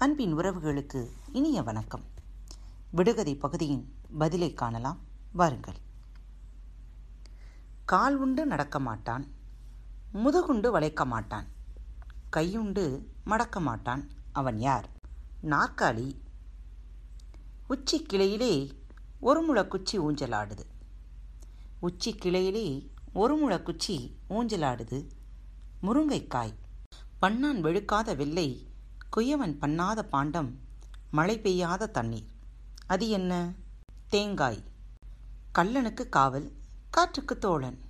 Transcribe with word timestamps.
அன்பின் 0.00 0.36
உறவுகளுக்கு 0.36 1.08
இனிய 1.32 1.62
வணக்கம். 1.62 2.04
விடுகதை 2.90 3.36
பகுதியின் 3.36 3.94
பதிலை 4.18 4.54
காணலாம். 4.54 4.98
வாருங்கள். 5.32 5.74
கால் 7.84 8.16
உண்டு 8.16 8.46
நடக்க 8.46 8.78
மாட்டான் 8.78 9.26
முதுகுண்டு 10.14 10.70
வளைக்க 10.70 11.04
மாட்டான் 11.04 11.46
கையுண்டு 12.36 13.04
மடக்க 13.24 13.60
மாட்டான் 13.60 14.08
அவன் 14.32 14.58
யார்? 14.58 14.88
நாற்காலி. 15.42 16.16
உச்சி 17.68 18.06
கிளையிலே 18.10 18.70
ஒரு 19.20 19.54
முளக்குச்சி 19.54 19.92
ஊஞ்சலாடுது. 19.92 20.64
உச்சி 21.80 22.14
கிளையிலே 22.14 22.90
ஒரு 23.12 23.48
முளக்குச்சி 23.48 24.14
ஊஞ்சலாடுது. 24.30 25.08
முருங்கைக்காய். 25.82 26.54
பண்ணான் 27.22 27.62
வெளுக்காத 27.62 28.16
வெள்ளை 28.16 28.68
குயவன் 29.16 29.56
பண்ணாத 29.60 30.02
பாண்டம் 30.02 30.58
மழை 31.10 31.40
பெய்யாத 31.40 31.86
தண்ணீர். 31.86 32.26
அது 32.86 33.08
என்ன? 33.08 33.52
தேங்காய். 34.08 34.64
கல்லனுக்கு 35.54 36.08
காவல் 36.08 36.52
காற்றுக்கு 36.90 37.38
தோழன். 37.38 37.80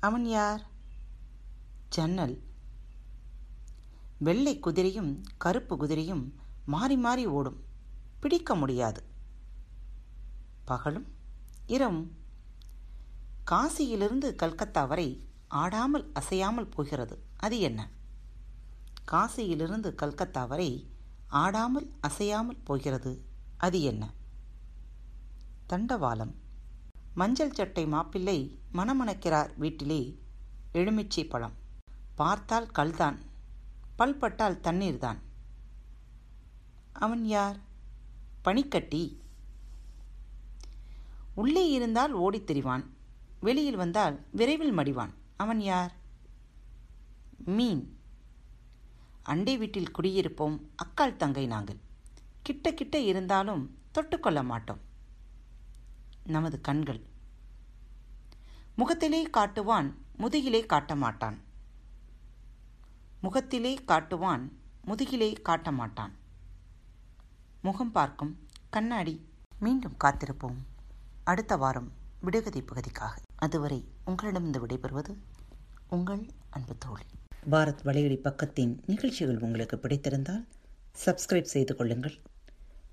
அவன் 0.00 0.26
யார்? 0.26 0.66
ஜன்னல். 1.88 2.42
வெள்ளை 4.18 4.60
குதிரையும் 4.60 5.22
கருப்பு 5.36 5.76
குதிரையும் 5.76 6.32
மாறி 6.64 6.96
மாறி 6.96 7.26
ஓடும். 7.26 7.64
பிடிக்க 8.20 8.54
முடியாது. 8.54 9.04
பகலும் 10.64 11.06
இரவும். 11.66 12.16
காசியிலிருந்து 13.50 14.34
கல்கத்தா 14.34 14.84
வரை 14.84 15.28
ஆடாமல் 15.48 16.10
அசையாமல் 16.12 16.68
போகிறது. 16.68 17.24
அது 17.36 17.60
என்ன? 17.60 17.88
காசியிலிருந்து 19.12 19.94
கல்கத்தா 19.94 20.44
வரை 20.44 20.88
ஆடாமல் 21.26 21.92
அசையாமல் 22.00 22.62
போகிறது. 22.64 23.24
அது 23.56 23.82
என்ன? 23.82 24.12
தண்டவாளம். 25.68 26.34
மஞ்சள் 27.14 27.54
சட்டை 27.54 27.86
மாப்பிள்ளை 27.86 28.58
மணமணக்கிறார் 28.74 29.50
வீட்டிலே 29.56 30.22
எலுமிச்சை 30.72 31.24
பழம். 31.24 31.52
பார்த்தால் 32.14 32.66
கல்தான் 32.66 33.18
பல்பட்டால் 33.98 34.60
தண்ணீர்தான். 34.60 35.22
அவன் 36.92 37.24
யார்? 37.24 37.56
பனிக்கட்டி. 38.42 39.20
உள்ளே 41.34 41.70
இருந்தால் 41.70 42.16
ஓடித் 42.16 42.50
திரிவான் 42.50 42.84
வெளியில் 43.40 43.76
வந்தால் 43.76 44.26
விரைவில் 44.30 44.76
மடிவான். 44.76 45.14
அவன் 45.36 45.60
யார்? 45.60 45.96
மீன். 47.44 47.99
அண்டை 49.30 49.56
வீட்டில் 49.56 49.90
குடியிருப்போம் 49.98 50.60
அக்கால் 50.76 51.16
தங்கை 51.16 51.46
நாங்கள். 51.46 51.80
கிட்ட 52.42 52.74
கிட்ட 52.74 52.98
இருந்தாலும் 52.98 53.78
தொட்டுக்கொள்ள 53.94 54.44
மாட்டோம். 54.44 54.80
நமது 56.24 56.60
கண்கள். 56.60 57.02
முகத்திலே 58.74 59.26
காட்டுவான் 59.26 59.94
முதுகிலே 60.18 60.66
காட்ட 60.66 60.96
மாட்டான். 60.96 61.38
முகத்திலே 63.20 63.78
காட்டுவான் 63.86 64.48
முதுகிலே 64.82 65.32
காட்ட 65.32 65.72
மாட்டான். 65.72 66.16
முகம் 67.62 67.92
பார்க்கும் 67.92 68.46
கண்ணாடி 68.70 69.28
மீண்டும் 69.58 69.96
காத்திருப்போம். 70.04 70.58
அடுத்த 71.24 71.56
வாரம் 71.56 71.92
விடுகதை 72.20 72.62
பகுதிக்காக. 72.62 73.22
அதுவரை 73.36 73.88
உங்களிடமிருந்து 74.04 74.66
விடைபெறுவது 74.66 75.16
உங்கள் 75.88 76.30
அன்பு 76.50 76.78
தோழி. 76.78 77.04
பாரத் 77.50 77.82
வலையொலி 77.84 78.18
பக்கத்தின் 78.18 78.76
நிகழ்ச்சிகள் 78.86 79.38
உங்களுக்கு 79.38 79.76
பிடித்திருந்தால் 79.76 80.46
சப்ஸ்கிரைப் 81.06 81.52
செய்து 81.54 81.76
கொள்ளுங்கள். 81.76 82.14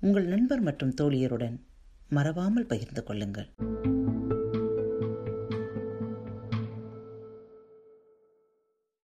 உங்கள் 0.00 0.24
நண்பர் 0.24 0.60
மற்றும் 0.60 0.94
தோழியருடன் 1.00 1.60
மறவாமல் 2.08 2.66
பகிர்ந்து 2.66 3.02
கொள்ளுங்கள். 3.02 3.48